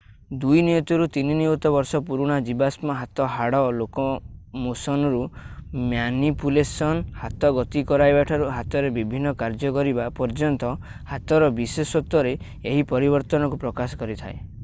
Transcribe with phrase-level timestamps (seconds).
[0.43, 5.19] 2 ନିୟୁତରୁ 3 ନିୟୁତ ବର୍ଷ ପୁରୁଣା ଜୀବାଶ୍ମ ହାତ ହାଡ଼ ଲୋକୋମୋସନରୁ
[5.91, 10.73] ମ୍ୟାନିପୁଲେସନ୍ ହାତ ଗତି କରାଇବାଠାରୁ ହାତରେ ବିଭିନ୍ନ କାର୍ଯ୍ୟ କରିବା ପର୍ଯ୍ୟନ୍ତ
[11.13, 12.35] ହାତର ବିଶେଷତ୍ୱରେ
[12.73, 14.45] ଏହି ପରିବର୍ତ୍ତନକୁ ପ୍ରକାଶ କରିଥାଏ।